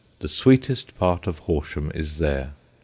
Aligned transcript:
The 0.17 0.27
sweetest 0.27 0.97
part 0.97 1.27
of 1.27 1.37
Horsham 1.45 1.91
is 1.93 2.17
there. 2.17 2.53